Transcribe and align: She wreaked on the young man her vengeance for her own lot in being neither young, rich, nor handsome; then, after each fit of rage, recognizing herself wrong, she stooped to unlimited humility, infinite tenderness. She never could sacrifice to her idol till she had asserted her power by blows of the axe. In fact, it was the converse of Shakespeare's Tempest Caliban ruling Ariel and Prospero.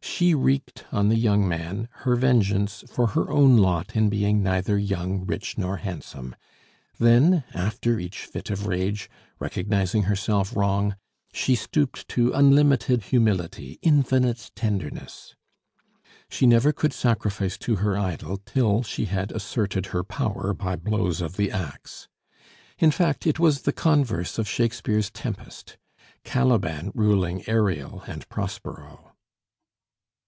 She 0.00 0.32
wreaked 0.32 0.84
on 0.92 1.08
the 1.08 1.18
young 1.18 1.46
man 1.46 1.88
her 2.02 2.14
vengeance 2.16 2.82
for 2.88 3.08
her 3.08 3.30
own 3.30 3.56
lot 3.56 3.94
in 3.96 4.08
being 4.08 4.42
neither 4.42 4.78
young, 4.78 5.24
rich, 5.26 5.58
nor 5.58 5.78
handsome; 5.78 6.34
then, 6.98 7.44
after 7.52 7.98
each 7.98 8.24
fit 8.24 8.48
of 8.50 8.66
rage, 8.68 9.10
recognizing 9.40 10.04
herself 10.04 10.54
wrong, 10.56 10.94
she 11.32 11.54
stooped 11.56 12.06
to 12.08 12.32
unlimited 12.32 13.04
humility, 13.04 13.78
infinite 13.82 14.52
tenderness. 14.54 15.34
She 16.30 16.46
never 16.46 16.72
could 16.72 16.92
sacrifice 16.92 17.58
to 17.58 17.76
her 17.76 17.98
idol 17.98 18.38
till 18.46 18.82
she 18.84 19.06
had 19.06 19.30
asserted 19.32 19.86
her 19.86 20.04
power 20.04 20.54
by 20.54 20.76
blows 20.76 21.20
of 21.20 21.36
the 21.36 21.50
axe. 21.50 22.08
In 22.78 22.90
fact, 22.92 23.26
it 23.26 23.38
was 23.40 23.62
the 23.62 23.72
converse 23.72 24.38
of 24.38 24.48
Shakespeare's 24.48 25.10
Tempest 25.10 25.76
Caliban 26.24 26.92
ruling 26.94 27.48
Ariel 27.48 28.04
and 28.06 28.28
Prospero. 28.28 29.04